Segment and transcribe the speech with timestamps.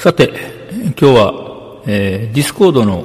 [0.00, 0.32] さて、
[0.72, 3.04] 今日は、えー、 Discord の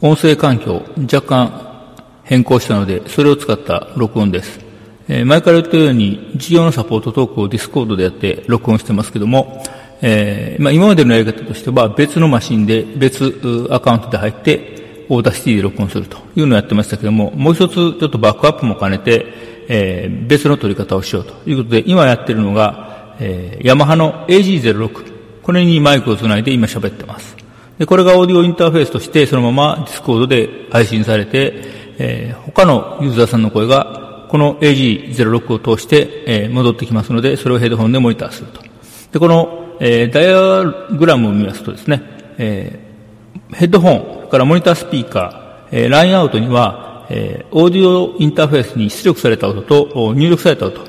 [0.00, 1.94] 音声環境若干
[2.24, 4.58] 変更したので、それを使った録音です。
[5.06, 9.62] えー、前から言ったように、事業のサポートトークを Discord でやって録音してますけども、
[10.02, 19.26] えー、まあ、今までのやり方としては別のマシンで別アカウントで入って、 Audacity で録音するというのをやってましたけども、もう一つちょっとバックアップも兼ねて、
[19.68, 25.09] えー、別の取り方をしようということで、今やってるのが、えー、ヤマハの AG06。
[25.42, 27.36] これにマイクをつないで今喋ってます。
[27.78, 31.52] で、これがオーディオインターフェースとしてそのまま Discord で配信されて、
[31.98, 38.62] えー、他のユーザーさんの声がこの AG06 を通して、えー、戻ってきますので、それをヘッドホンでモニターすると。
[39.12, 40.64] で、この、えー、ダイア
[40.96, 42.02] グラムを見ますとですね、
[42.38, 50.80] えー、ヘッドホンからモニタースピーカー、えー、ラインアウトには、えー、オーディオインターフェースに出力された音と入力された音、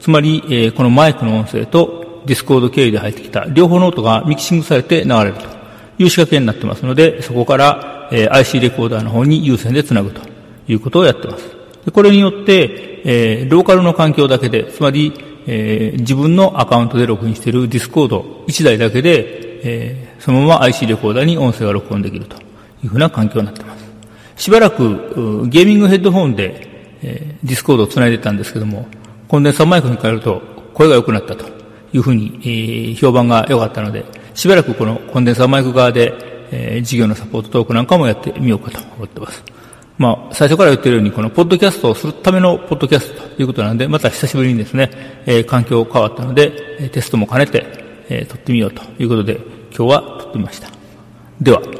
[0.00, 1.97] つまり、えー、このマイクの音声と
[2.28, 3.46] Discord 経由で入ってきた。
[3.46, 5.58] 両方の音がミキシングされて流れると。
[6.00, 10.20] いう仕掛けになってますので、そこから、えー、IC レコーダーの方に有線でつなぐと。
[10.68, 11.44] いうことをやってます。
[11.90, 15.12] これによって、えー、ローカルの環境だけで、つまり、
[15.46, 22.36] えー、自分のアカウントでログインしている Discord 1台だけで、えー、そのまま IC レコーダーに音声が録音できると。
[22.82, 23.84] いうふうな環境になっています。
[24.36, 26.68] しばらくゲーミングヘッドホンで、
[27.02, 28.86] えー、 Discord を繋いでたんですけども、
[29.26, 30.42] コンデンサーマイクに変えると
[30.74, 31.57] 声が良くなったと。
[31.92, 36.12] いうふうに、えー、評判が良かったので、しばらくこのコンデンサーマイク側で、
[36.50, 39.42] えー、事業のサポートトークなんかもやってみようかと思ってます。
[39.98, 44.90] まあ、最初から言ってるように、このポッドキャストをするためのポッドキャストということなんで、また久しぶりにですね、
[45.26, 47.66] えー、環境変わったので、テストも兼ねて、
[48.08, 49.40] えー、撮ってみようということで、
[49.76, 50.68] 今日は撮ってみました。
[51.40, 51.77] では。